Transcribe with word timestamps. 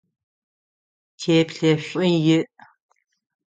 Теплъэшӏу 1.19 2.05
иӏ. 2.35 2.39